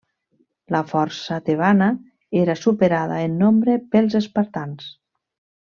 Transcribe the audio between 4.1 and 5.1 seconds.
espartans.